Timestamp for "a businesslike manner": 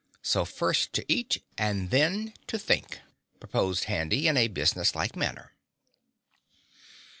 4.35-5.53